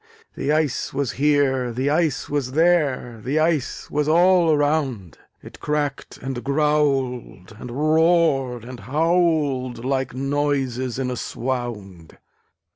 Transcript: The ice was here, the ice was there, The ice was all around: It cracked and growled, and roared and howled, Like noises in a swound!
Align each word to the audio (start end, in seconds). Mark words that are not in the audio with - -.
The 0.35 0.51
ice 0.51 0.95
was 0.95 1.11
here, 1.11 1.71
the 1.71 1.91
ice 1.91 2.27
was 2.27 2.53
there, 2.53 3.21
The 3.23 3.37
ice 3.37 3.91
was 3.91 4.07
all 4.07 4.51
around: 4.51 5.19
It 5.43 5.59
cracked 5.59 6.17
and 6.17 6.43
growled, 6.43 7.55
and 7.59 7.69
roared 7.69 8.65
and 8.65 8.79
howled, 8.79 9.85
Like 9.85 10.15
noises 10.15 10.97
in 10.97 11.11
a 11.11 11.15
swound! 11.15 12.17